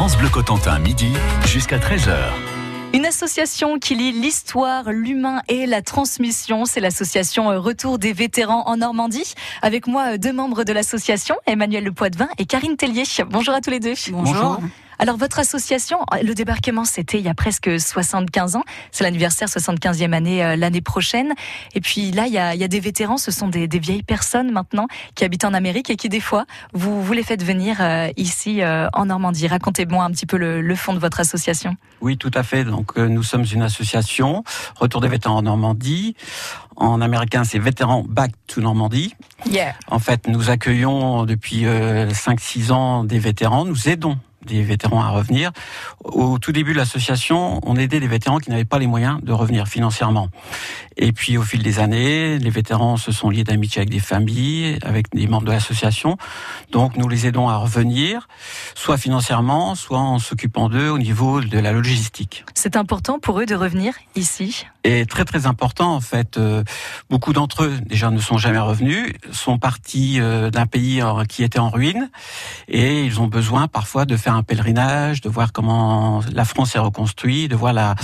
[0.00, 1.12] France Bleu Cotentin, midi
[1.44, 2.16] jusqu'à 13h.
[2.94, 6.64] Une association qui lie l'histoire, l'humain et la transmission.
[6.64, 9.34] C'est l'association Retour des vétérans en Normandie.
[9.60, 13.02] Avec moi, deux membres de l'association, Emmanuel Le Poitvin et Karine Tellier.
[13.28, 13.92] Bonjour à tous les deux.
[14.10, 14.58] Bonjour.
[15.00, 20.12] Alors votre association, le débarquement c'était il y a presque 75 ans, c'est l'anniversaire 75e
[20.12, 21.32] année euh, l'année prochaine.
[21.74, 24.02] Et puis là il y a, y a, des vétérans, ce sont des, des, vieilles
[24.02, 26.44] personnes maintenant qui habitent en Amérique et qui des fois
[26.74, 29.48] vous, vous les faites venir euh, ici euh, en Normandie.
[29.48, 31.76] Racontez-moi un petit peu le, le, fond de votre association.
[32.02, 34.44] Oui tout à fait, donc nous sommes une association,
[34.76, 36.14] Retour des vétérans en Normandie.
[36.76, 39.14] En américain, c'est Vétérans Back to Normandie.
[39.50, 39.74] Yeah.
[39.88, 43.66] En fait, nous accueillons depuis 5-6 ans des vétérans.
[43.66, 45.52] Nous aidons des vétérans à revenir.
[46.04, 49.32] Au tout début de l'association, on aidait les vétérans qui n'avaient pas les moyens de
[49.32, 50.28] revenir financièrement.
[50.96, 54.78] Et puis au fil des années, les vétérans se sont liés d'amitié avec des familles,
[54.82, 56.16] avec des membres de l'association.
[56.72, 58.28] Donc nous les aidons à revenir,
[58.74, 62.44] soit financièrement, soit en s'occupant d'eux au niveau de la logistique.
[62.54, 64.66] C'est important pour eux de revenir ici?
[64.84, 66.38] Et très très important en fait.
[66.38, 66.64] Euh,
[67.08, 71.58] beaucoup d'entre eux déjà ne sont jamais revenus, sont partis euh, d'un pays qui était
[71.58, 72.10] en ruine
[72.68, 76.78] et ils ont besoin parfois de faire un pèlerinage, de voir comment la France est
[76.78, 77.94] reconstruite, de voir la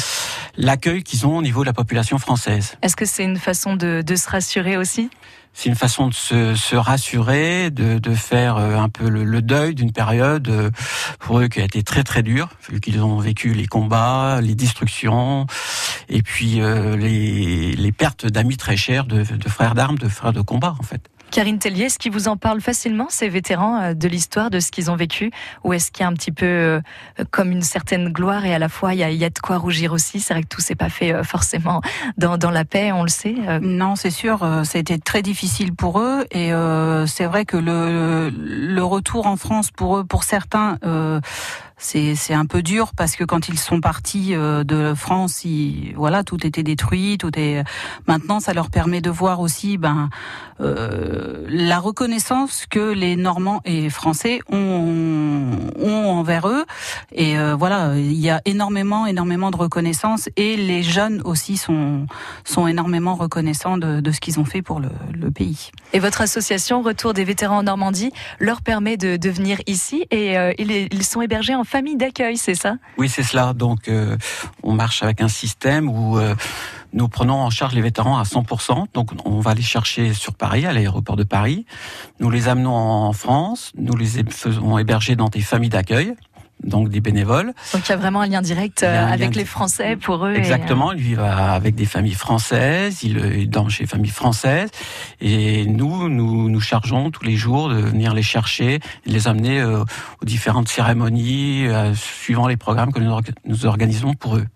[0.57, 2.77] l'accueil qu'ils ont au niveau de la population française.
[2.83, 5.11] Est-ce que c'est une façon de, de se rassurer aussi?
[5.53, 9.41] C'est une façon de se, se rassurer, de, de, faire euh, un peu le, le
[9.41, 10.71] deuil d'une période euh,
[11.19, 14.55] pour eux qui a été très très dure, vu qu'ils ont vécu les combats, les
[14.55, 15.47] destructions,
[16.11, 20.35] et puis euh, les, les pertes d'amis très chers, de, de frères d'armes, de frères
[20.35, 21.01] de combat en fait.
[21.37, 24.71] Karine Tellier, est-ce qu'ils vous en parlent facilement, ces vétérans, euh, de l'histoire, de ce
[24.71, 25.31] qu'ils ont vécu?
[25.65, 26.81] Ou est-ce qu'il y a un petit peu euh,
[27.31, 29.59] comme une certaine gloire et à la fois il y a, y a de quoi
[29.59, 30.19] rougir aussi?
[30.21, 31.83] C'est vrai que tout s'est pas fait euh, forcément
[32.17, 33.35] dans, dans, la paix, on le sait.
[33.61, 34.41] Non, c'est sûr,
[34.79, 39.71] été très difficile pour eux et euh, c'est vrai que le, le retour en France
[39.71, 41.21] pour eux, pour certains, euh,
[41.79, 45.45] c'est un peu dur parce que quand ils sont partis de France,
[45.95, 47.65] voilà, tout était détruit, tout est.
[48.07, 50.11] Maintenant, ça leur permet de voir aussi, ben,
[50.61, 56.65] euh, la reconnaissance que les Normands et Français ont, ont envers eux.
[57.13, 62.07] Et euh, voilà, il y a énormément, énormément de reconnaissance et les jeunes aussi sont
[62.45, 64.91] sont énormément reconnaissants de, de ce qu'ils ont fait pour le,
[65.35, 65.71] pays.
[65.93, 70.53] Et votre association Retour des vétérans en Normandie leur permet de, venir ici et euh,
[70.57, 72.77] ils, ils sont hébergés en famille d'accueil, c'est ça?
[72.97, 73.53] Oui, c'est cela.
[73.53, 74.17] Donc, euh,
[74.63, 76.35] on marche avec un système où euh,
[76.93, 78.87] nous prenons en charge les vétérans à 100%.
[78.95, 81.67] Donc, on va les chercher sur Paris, à l'aéroport de Paris.
[82.21, 83.73] Nous les amenons en France.
[83.77, 86.15] Nous les faisons héberger dans des familles d'accueil
[86.63, 87.53] donc des bénévoles.
[87.73, 90.35] Donc il y a vraiment un lien direct un avec lien les Français pour eux.
[90.35, 90.97] Exactement, et...
[90.97, 94.71] lui va avec des familles françaises, il dort chez familles françaises,
[95.21, 99.61] et nous, nous nous chargeons tous les jours de venir les chercher, de les amener
[99.61, 99.85] euh,
[100.23, 104.47] aux différentes cérémonies, euh, suivant les programmes que nous organisons pour eux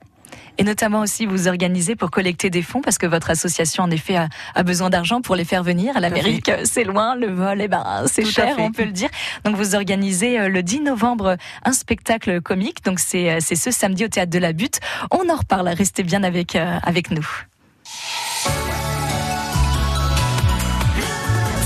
[0.60, 4.16] et notamment aussi vous organisez pour collecter des fonds parce que votre association en effet
[4.16, 6.50] a, a besoin d'argent pour les faire venir à l'Amérique.
[6.64, 9.08] C'est loin, le vol, et eh ben c'est cher, on peut le dire.
[9.44, 12.84] Donc vous organisez le 10 novembre un spectacle comique.
[12.84, 14.80] Donc c'est c'est ce samedi au théâtre de la Butte.
[15.10, 15.68] On en reparle.
[15.70, 17.26] Restez bien avec avec nous.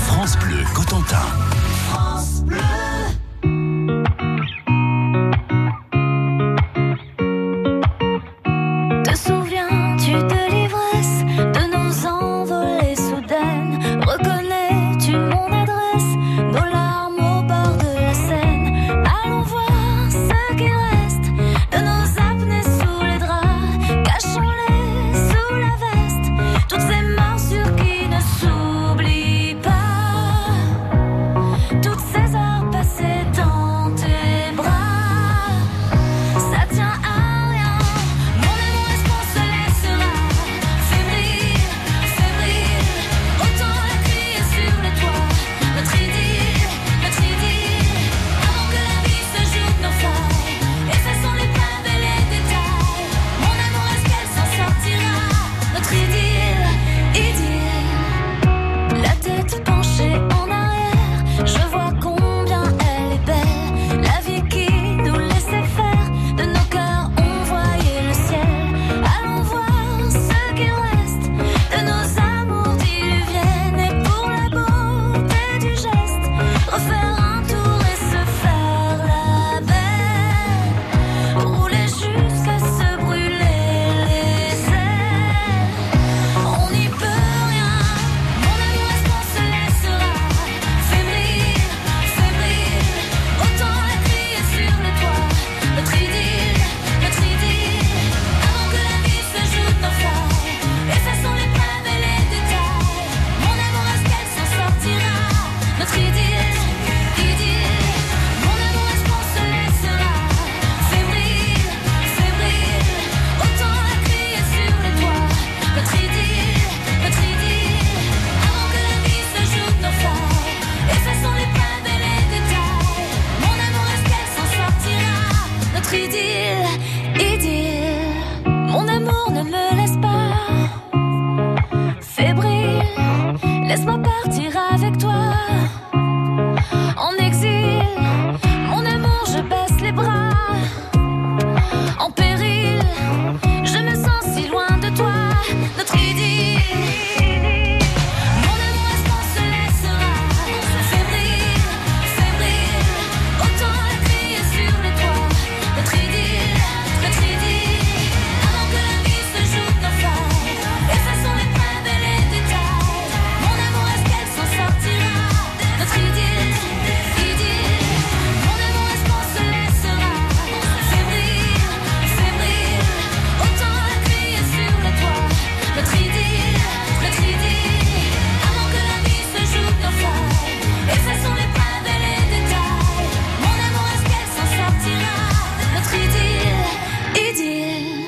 [0.07, 1.25] France Bleu Cotentin.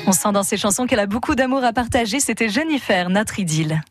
[0.08, 2.18] On sent dans ses chansons qu'elle a beaucoup d'amour à partager.
[2.18, 3.82] C'était Jennifer, notre idylle.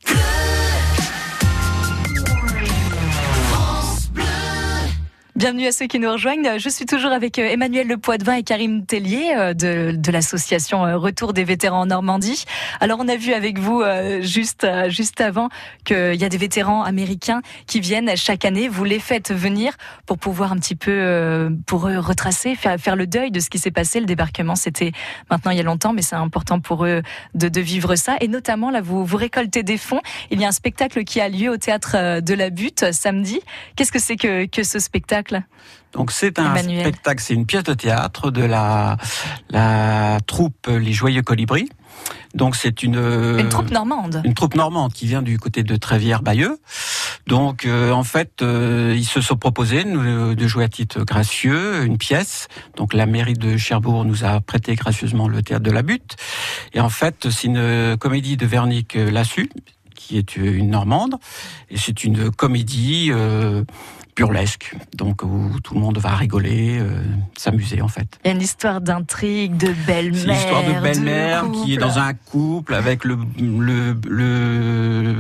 [5.38, 6.58] Bienvenue à ceux qui nous rejoignent.
[6.58, 10.84] Je suis toujours avec euh, Emmanuel Le Poitvin et Karim Tellier euh, de, de l'association
[10.84, 12.46] euh, Retour des vétérans en Normandie.
[12.80, 13.84] Alors on a vu avec vous
[14.22, 15.50] juste juste avant
[15.86, 18.68] qu'il y a des vétérans américains qui viennent chaque année.
[18.68, 19.74] Vous les faites venir
[20.08, 23.60] pour pouvoir un petit peu pour eux retracer, faire faire le deuil de ce qui
[23.60, 24.00] s'est passé.
[24.00, 24.92] Le débarquement c'était
[25.30, 27.04] maintenant il y a longtemps, mais c'est important pour eux
[27.36, 28.18] de, de vivre ça.
[28.22, 30.02] Et notamment là vous vous récoltez des fonds.
[30.32, 33.40] Il y a un spectacle qui a lieu au théâtre de la Butte samedi.
[33.76, 35.27] Qu'est-ce que c'est que que ce spectacle?
[35.94, 38.98] Donc c'est un spectacle, c'est une pièce de théâtre de la,
[39.50, 41.70] la troupe Les Joyeux Colibris.
[42.36, 44.22] Donc c'est une une troupe normande.
[44.24, 46.60] Une troupe normande qui vient du côté de Trévière-Bayeux.
[47.26, 51.98] Donc euh, en fait, euh, ils se sont proposés de jouer à titre gracieux une
[51.98, 52.48] pièce.
[52.76, 56.16] Donc la mairie de Cherbourg nous a prêté gracieusement le théâtre de la Butte.
[56.74, 59.50] Et en fait, c'est une comédie de Vernick Lassu
[59.96, 61.16] qui est une normande
[61.70, 63.64] et c'est une comédie euh,
[64.18, 67.04] burlesque, donc où tout le monde va rigoler, euh,
[67.38, 68.08] s'amuser en fait.
[68.26, 70.22] Il y a une histoire d'intrigue, de belle-mère.
[70.22, 75.16] C'est l'histoire de belle-mère qui est dans un couple avec le, le, le,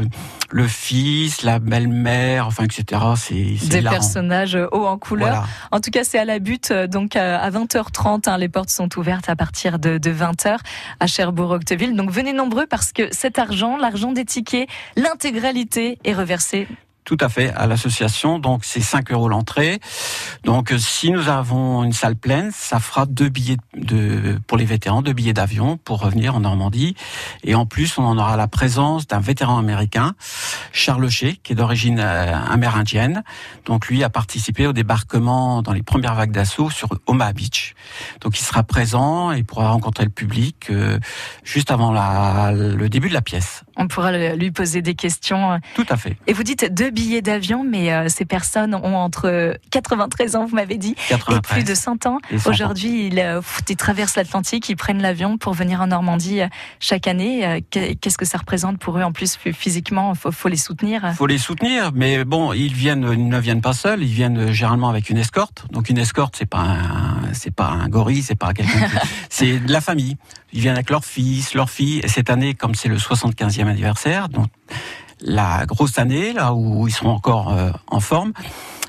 [0.49, 3.01] le fils, la belle-mère, enfin etc.
[3.15, 5.47] C'est des personnages hauts en couleur.
[5.71, 8.27] En tout cas, c'est à la butte, donc à 20h30.
[8.27, 10.57] Hein, les portes sont ouvertes à partir de, de 20h
[10.99, 11.95] à Cherbourg-Octeville.
[11.95, 16.67] Donc venez nombreux parce que cet argent, l'argent des tickets, l'intégralité est reversée
[17.07, 18.37] tout à fait, à l'association.
[18.37, 19.79] Donc c'est 5 euros l'entrée.
[20.43, 25.01] Donc si nous avons une salle pleine, ça fera deux billets de pour les vétérans,
[25.01, 26.95] deux billets d'avion pour revenir en Normandie.
[27.45, 30.15] Et en plus, on en aura la présence d'un vétéran américain,
[30.73, 33.23] Charles Shea, qui est d'origine euh, amérindienne.
[33.63, 37.73] Donc lui a participé au débarquement dans les premières vagues d'assaut sur Omaha Beach.
[38.19, 40.99] Donc il sera présent et pourra rencontrer le public euh,
[41.45, 43.63] juste avant la, le début de la pièce.
[43.77, 45.59] On pourra lui poser des questions.
[45.75, 46.17] Tout à fait.
[46.27, 50.55] Et vous dites deux billets d'avion, mais euh, ces personnes ont entre 93 ans, vous
[50.55, 52.19] m'avez dit, et plus de 100 ans.
[52.45, 56.47] Aujourd'hui, ils, euh, ils, traversent l'Atlantique, ils prennent l'avion pour venir en Normandie euh,
[56.79, 57.63] chaque année.
[57.71, 60.13] Qu'est-ce que ça représente pour eux en plus physiquement?
[60.25, 61.01] Il faut, les soutenir.
[61.05, 64.51] Il faut les soutenir, mais bon, ils viennent, ils ne viennent pas seuls, ils viennent
[64.51, 65.65] généralement avec une escorte.
[65.71, 66.77] Donc une escorte, c'est pas
[67.33, 68.87] c'est pas un gorille, c'est pas quelqu'un,
[69.29, 70.17] c'est de la famille.
[70.53, 71.99] Ils viennent avec leur fils, leur fille.
[72.03, 74.47] Et cette année, comme c'est le 75e anniversaire, donc
[75.21, 78.33] la grosse année, là où ils seront encore euh, en forme.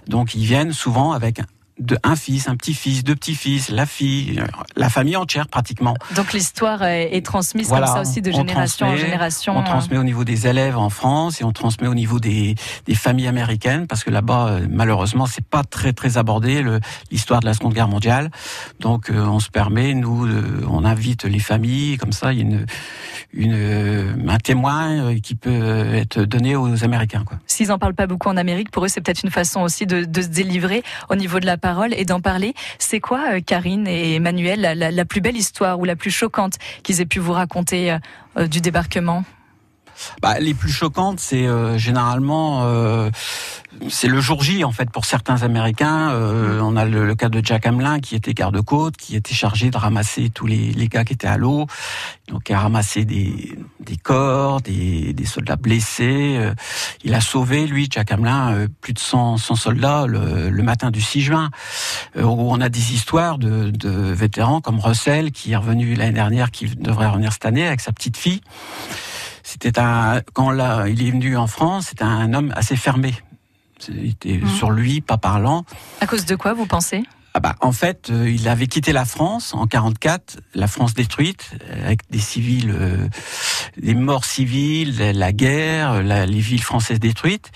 [0.07, 1.41] Donc ils viennent souvent avec
[1.79, 4.43] de un fils, un petit-fils, deux petits-fils, la fille,
[4.77, 5.95] la famille entière pratiquement.
[6.17, 9.57] Donc l'histoire est transmise comme ça aussi de génération en génération.
[9.57, 12.55] On transmet au niveau des élèves en France et on transmet au niveau des,
[12.87, 16.65] des familles américaines parce que là-bas euh, malheureusement c'est pas très très abordé
[17.11, 18.31] l'histoire de la Seconde Guerre mondiale.
[18.81, 20.29] Donc euh, on se permet nous
[20.69, 22.67] on invite les familles comme ça il y a une
[23.33, 27.25] une, euh, un témoin euh, qui peut être donné aux Américains.
[27.47, 30.05] S'ils n'en parlent pas beaucoup en Amérique, pour eux, c'est peut-être une façon aussi de,
[30.05, 31.57] de, se délivrer au niveau de la
[31.97, 32.55] et d'en parler.
[32.79, 36.55] C'est quoi, euh, Karine et Emmanuel, la, la, plus belle histoire ou la plus choquante
[36.83, 37.97] qu'ils aient pu vous raconter
[38.51, 39.25] du débarquement?
[40.23, 43.11] Bah, les plus choquantes, c'est euh, généralement euh,
[43.89, 46.11] c'est le jour J en fait pour certains Américains.
[46.11, 49.77] Euh, on a le, cas de Jack Hamlin qui était garde-côte, qui était chargé de
[49.77, 51.67] ramasser tous les, les gars qui étaient à l'eau,
[52.29, 56.39] donc il a ramassé des, des corps, des, des soldats blessés.
[57.05, 61.01] il a sauvé lui Jack Hamlin plus de 100, 100 soldats le, le, matin du
[61.01, 61.51] 6 juin.
[62.17, 66.51] où on a des histoires de, de vétérans comme Russell qui est revenu l'année dernière,
[66.51, 68.41] qui devrait revenir cette année avec sa petite fille.
[69.49, 73.15] C'était un quand là il est venu en France, c'était un homme assez fermé.
[73.89, 74.49] Il était mmh.
[74.49, 75.65] sur lui, pas parlant.
[76.03, 77.03] À cause de quoi vous pensez?
[77.33, 81.53] Ah bah, en fait, euh, il avait quitté la France en 44, la France détruite,
[81.83, 83.09] avec des civils, euh,
[83.81, 87.51] des morts civiles, la, guerre, les villes françaises détruites.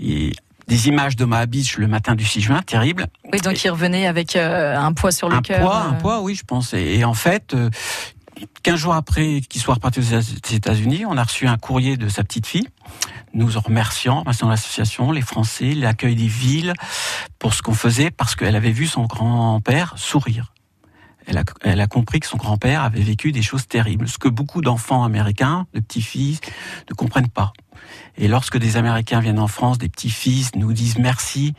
[0.00, 0.32] Et
[0.66, 3.06] des images de Beach le matin du 6 juin, terrible.
[3.32, 5.58] Oui, donc il revenait avec euh, un poids sur le cœur.
[5.58, 6.74] Un poids, un poids, oui, je pense.
[6.74, 7.54] Et, en fait,
[8.62, 10.20] 15 jours après qu'il soit reparti aux
[10.52, 12.68] États-Unis, on a reçu un courrier de sa petite fille,
[13.34, 16.72] nous en remerciant, remerciant l'association, les Français, l'accueil des villes,
[17.38, 20.53] pour ce qu'on faisait, parce qu'elle avait vu son grand-père sourire.
[21.26, 24.28] Elle a, elle a, compris que son grand-père avait vécu des choses terribles, ce que
[24.28, 26.40] beaucoup d'enfants américains, de petits-fils,
[26.90, 27.52] ne comprennent pas.
[28.16, 31.54] Et lorsque des Américains viennent en France, des petits-fils nous disent merci,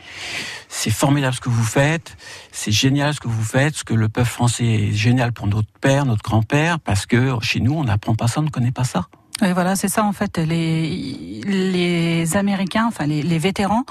[0.69, 2.15] c'est formidable ce que vous faites,
[2.51, 5.71] c'est génial ce que vous faites, ce que le peuple français est génial pour notre
[5.81, 8.85] père, notre grand-père, parce que chez nous, on n'apprend pas ça, on ne connaît pas
[8.85, 9.07] ça.
[9.41, 10.37] Oui, voilà, c'est ça en fait.
[10.37, 13.83] Les, les Américains, enfin les, les vétérans,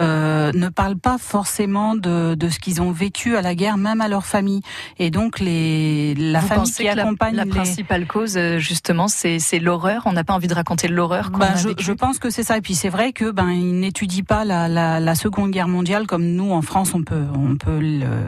[0.00, 4.00] euh, ne parlent pas forcément de, de ce qu'ils ont vécu à la guerre, même
[4.00, 4.62] à leur famille.
[4.98, 10.02] Et donc les la famille qui accompagne la, principale cause, euh, justement, c'est l'horreur?
[10.06, 11.30] On n'a pas envie de raconter l'horreur.
[11.30, 12.56] Ben, je, je, pense que c'est ça.
[12.56, 16.06] Et puis c'est vrai que ben ils n'étudient pas la, la, la, Seconde Guerre mondiale
[16.06, 17.78] comme nous en France on peut on peut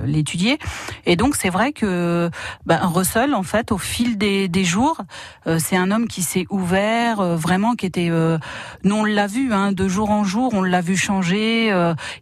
[0.04, 0.58] l'étudier.
[1.06, 2.30] Et donc c'est vrai que
[2.66, 5.00] ben, Russell en fait au fil des, des jours,
[5.46, 8.10] euh, c'est un homme qui s'est ouvert, euh, vraiment qui était.
[8.84, 11.53] nous on l'a vu hein, de jour en jour, on l'a vu changer.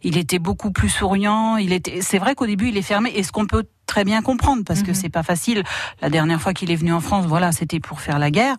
[0.03, 1.57] Il était beaucoup plus souriant.
[1.57, 2.01] Il était.
[2.01, 3.11] C'est vrai qu'au début il est fermé.
[3.15, 4.95] Et ce qu'on peut très bien comprendre parce que mhm.
[4.95, 5.63] c'est pas facile.
[6.01, 8.55] La dernière fois qu'il est venu en France, voilà, c'était pour faire la guerre.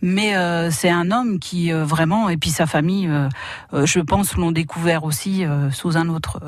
[0.00, 4.36] Mais euh, c'est un homme qui euh, vraiment et puis sa famille, euh, je pense,
[4.36, 6.40] l'ont découvert aussi sous un autre,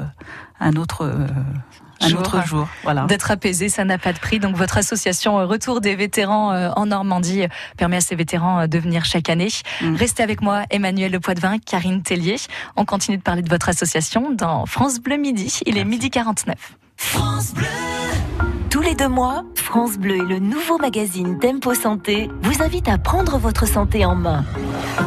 [0.60, 1.10] un autre.
[2.00, 3.04] Un autre jour, voilà.
[3.04, 4.38] D'être apaisé, ça n'a pas de prix.
[4.38, 7.44] Donc votre association Retour des vétérans en Normandie
[7.76, 9.48] permet à ces vétérans de venir chaque année.
[9.80, 9.96] Mm.
[9.96, 12.36] Restez avec moi, Emmanuel Le Poitvin, Karine Tellier.
[12.76, 15.60] On continue de parler de votre association dans France Bleu Midi.
[15.66, 16.56] Il est midi 49.
[16.96, 17.66] France Bleu.
[18.70, 22.98] Tous les deux mois, France Bleu et le nouveau magazine Tempo Santé vous invitent à
[22.98, 24.44] prendre votre santé en main.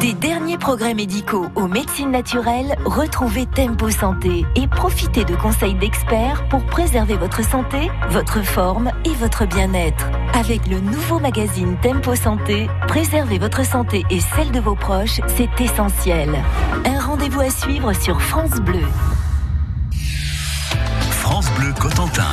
[0.00, 6.46] Des derniers progrès médicaux aux médecines naturelles, retrouvez Tempo Santé et profitez de conseils d'experts
[6.50, 10.10] pour préserver votre santé, votre forme et votre bien-être.
[10.34, 15.58] Avec le nouveau magazine Tempo Santé, préserver votre santé et celle de vos proches, c'est
[15.58, 16.34] essentiel.
[16.84, 18.84] Un rendez-vous à suivre sur France Bleu.
[21.10, 22.28] France Bleu Cotentin.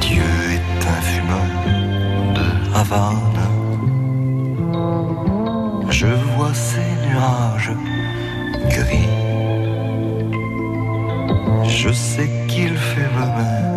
[0.00, 1.50] Dieu est un fumeur
[2.36, 3.38] de Havane.
[5.90, 7.72] Je vois ces nuages
[8.68, 9.08] gris.
[11.68, 13.71] Je sais qu'il fait même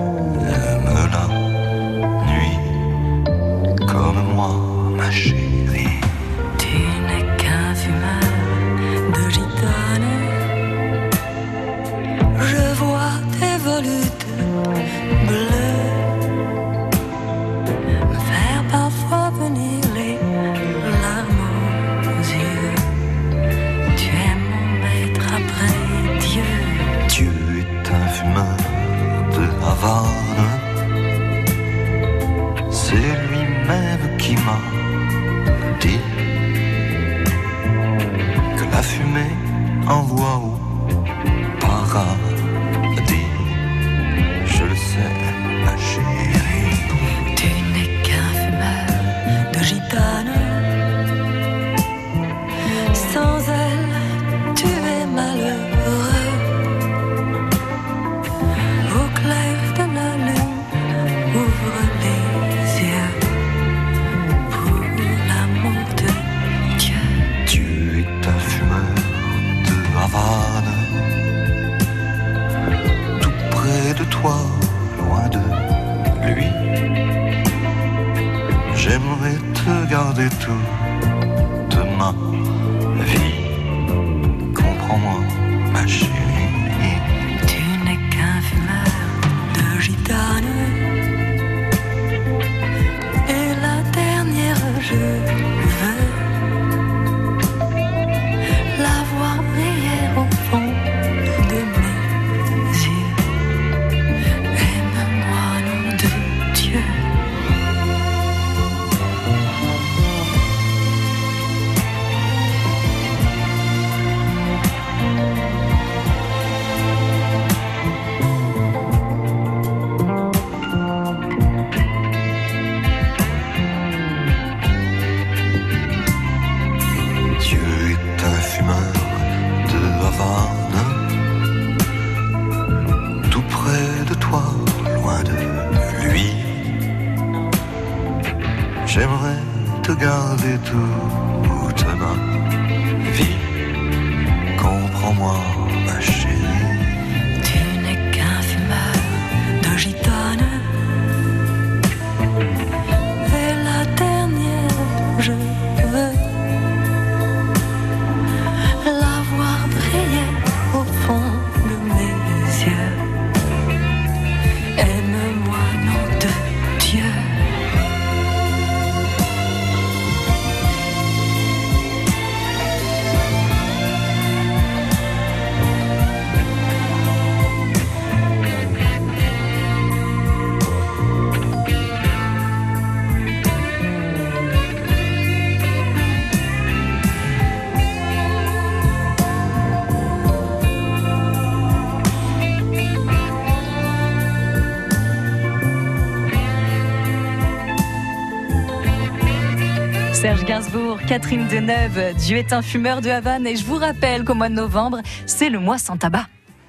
[201.07, 204.55] Catherine Deneuve, Dieu est un fumeur de Havane et je vous rappelle qu'au mois de
[204.55, 206.25] novembre, c'est le mois sans tabac.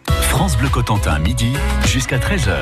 [0.06, 1.54] France Bleu Cotentin, midi
[1.86, 2.54] jusqu'à 13h.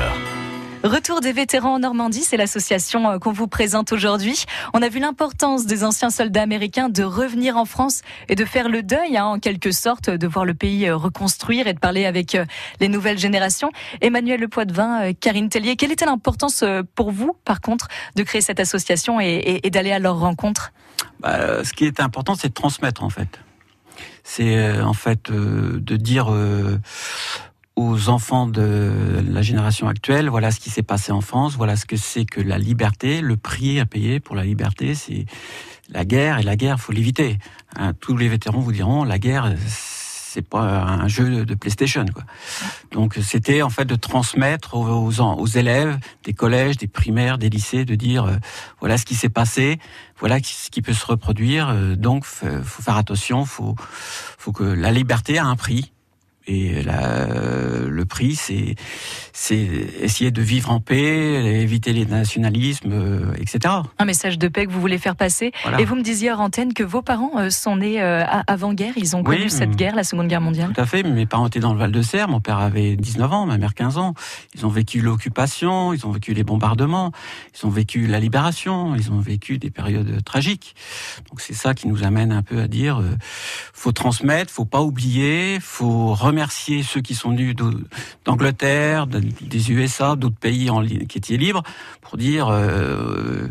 [0.85, 4.45] Retour des vétérans en Normandie, c'est l'association euh, qu'on vous présente aujourd'hui.
[4.73, 8.69] On a vu l'importance des anciens soldats américains de revenir en France et de faire
[8.69, 12.05] le deuil, hein, en quelque sorte, de voir le pays euh, reconstruire et de parler
[12.05, 12.45] avec euh,
[12.79, 13.71] les nouvelles générations.
[13.99, 18.59] Emmanuel Le Poitvin, Karine Tellier, quelle était l'importance pour vous, par contre, de créer cette
[18.59, 20.71] association et, d'aller à leur rencontre?
[21.19, 23.39] Bah, Ce qui est important, c'est de transmettre, en fait.
[24.23, 26.27] C'est en fait de dire
[27.75, 31.85] aux enfants de la génération actuelle, voilà ce qui s'est passé en France, voilà ce
[31.85, 35.25] que c'est que la liberté, le prix à payer pour la liberté, c'est
[35.89, 37.37] la guerre, et la guerre, faut l'éviter.
[37.75, 39.53] Hein, tous les vétérans vous diront, la guerre,
[40.35, 42.05] c'est pas un jeu de PlayStation.
[42.13, 42.23] Quoi.
[42.91, 47.95] Donc c'était en fait de transmettre aux, élèves des collèges, des primaires, des lycées, de
[47.95, 48.35] dire euh,
[48.81, 49.79] voilà ce qui s'est passé,
[50.19, 51.69] voilà ce qui peut se reproduire.
[51.69, 53.75] Euh, donc faut faire attention, faut
[54.37, 55.93] faut que la liberté a un prix
[56.47, 57.27] et la,
[57.87, 58.75] le prix, c'est
[59.37, 59.67] c'est
[60.01, 63.73] essayer de vivre en paix, éviter les nationalismes, euh, etc.
[63.99, 65.51] Un message de paix que vous voulez faire passer.
[65.77, 69.15] Et vous me disiez hors antenne que vos parents euh, sont nés euh, avant-guerre, ils
[69.15, 69.75] ont connu cette mm.
[69.75, 70.71] guerre, la Seconde Guerre mondiale.
[70.73, 71.03] Tout à fait.
[71.03, 72.29] Mes parents étaient dans le Val de Serre.
[72.29, 74.13] Mon père avait 19 ans, ma mère 15 ans.
[74.55, 77.11] Ils ont vécu l'occupation, ils ont vécu les bombardements,
[77.59, 80.75] ils ont vécu la libération, ils ont vécu des périodes tragiques.
[81.29, 83.01] Donc c'est ça qui nous amène un peu à dire,
[83.73, 87.55] faut transmettre, faut pas oublier, faut remettre remercier ceux qui sont venus
[88.25, 91.63] d'Angleterre, des USA, d'autres pays en, qui étaient libres,
[92.01, 93.47] pour dire euh,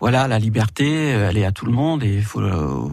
[0.00, 2.22] voilà la liberté, elle est à tout le monde et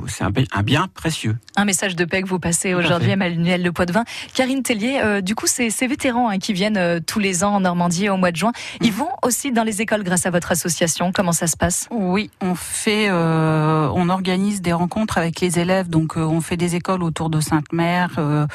[0.07, 1.35] c'est un, bien précieux.
[1.57, 4.05] Un message de paix que vous passez aujourd'hui, Emmanuel Le Poitvin.
[4.33, 7.55] Karine Tellier, euh, du coup, ces, ces vétérans hein, qui viennent euh, tous les ans
[7.55, 8.95] en Normandie au mois de juin, ils mm.
[8.95, 11.11] vont aussi dans les écoles grâce à votre association.
[11.11, 11.89] Comment ça se passe?
[11.91, 15.89] Oui, on fait, on organise des rencontres avec les élèves.
[15.89, 18.47] Donc, on fait des écoles autour de Sainte-Mère euh,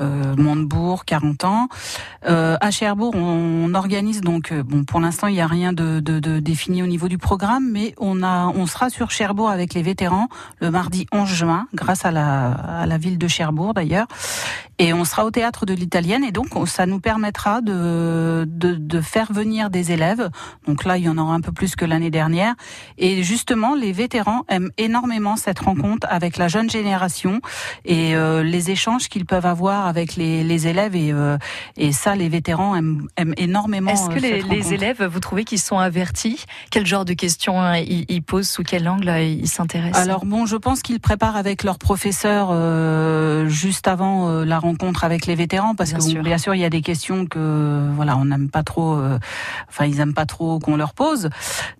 [0.00, 1.68] Montebourg, 40 ans.
[2.26, 6.00] Euh, à Cherbourg, on, organise donc, euh, bon, pour l'instant, il n'y a rien de,
[6.00, 9.74] de, de, défini au niveau du programme, mais on a, on sera sur Cherbourg avec
[9.74, 10.28] les vétérans
[10.60, 14.06] le mardi 11 juin, grâce à la, à la ville de Cherbourg d'ailleurs.
[14.78, 19.00] Et on sera au théâtre de l'italienne et donc ça nous permettra de, de, de,
[19.00, 20.28] faire venir des élèves.
[20.66, 22.54] Donc là, il y en aura un peu plus que l'année dernière.
[22.98, 27.40] Et justement, les vétérans aiment énormément cette rencontre avec la jeune génération
[27.86, 30.96] et euh, les échanges qu'ils peuvent avoir avec les, les élèves.
[30.96, 31.38] Et, euh,
[31.76, 33.90] et ça, les vétérans aiment, aiment énormément.
[33.90, 36.44] Est-ce que euh, les, les, élèves, vous trouvez qu'ils sont avertis?
[36.70, 40.02] Quel genre de questions hein, ils, ils, posent Sous quel angle ils s'intéressent?
[40.02, 42.52] Alors bon, je pense qu'ils préparent avec leur professeur
[43.48, 46.22] juste avant la rencontre avec les vétérans parce bien que sûr.
[46.22, 49.18] bien sûr il y a des questions que voilà on n'aime pas trop euh,
[49.68, 51.30] enfin ils aiment pas trop qu'on leur pose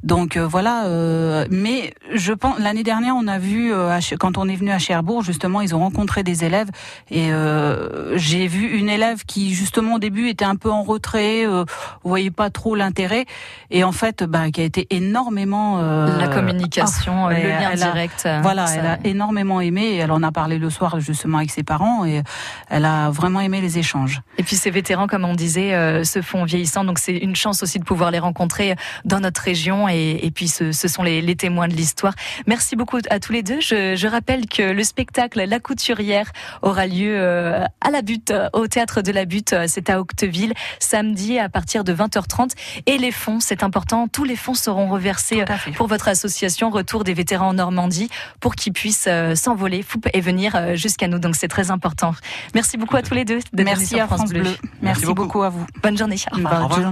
[0.02, 4.48] donc euh, voilà euh, mais je pense l'année dernière on a vu euh, quand on
[4.48, 6.68] est venu à Cherbourg justement ils ont rencontré des élèves
[7.10, 11.46] et euh, j'ai vu une élève qui justement au début était un peu en retrait
[11.46, 11.64] euh,
[12.04, 13.26] voyait pas trop l'intérêt
[13.70, 18.66] et en fait bah, qui a été énormément la communication oh, le lien direct voilà
[18.66, 18.76] ça...
[18.76, 22.04] elle a énormément aimé et elle en a parlé le soir justement avec ses parents
[22.04, 22.22] et
[22.68, 24.20] elle a vraiment aimé les échanges.
[24.38, 27.62] Et puis ces vétérans, comme on disait, euh, se font vieillissants, donc c'est une chance
[27.62, 29.88] aussi de pouvoir les rencontrer dans notre région.
[29.88, 32.14] Et, et puis ce, ce, sont les, les témoins de l'histoire.
[32.46, 33.60] Merci beaucoup à tous les deux.
[33.60, 36.30] Je, je, rappelle que le spectacle La Couturière
[36.62, 39.54] aura lieu euh, à la Butte, au théâtre de la Butte.
[39.66, 42.50] C'est à Octeville, samedi à partir de 20h30.
[42.86, 45.44] Et les fonds, c'est important, tous les fonds seront reversés
[45.76, 50.76] pour votre association Retour des vétérans en Normandie pour qu'ils puissent euh, s'envoler et venir
[50.76, 51.18] jusqu'à nous.
[51.18, 52.14] Donc c'est très important.
[52.54, 53.38] Merci beaucoup à tous les deux.
[53.52, 54.40] Merci à France, France Bleu.
[54.42, 54.50] Bleu.
[54.50, 55.22] Merci, Merci beaucoup.
[55.22, 55.42] beaucoup.
[55.42, 55.64] à vous.
[55.82, 56.16] Bonne journée.
[56.32, 56.68] Au revoir.
[56.68, 56.84] Bonne journée.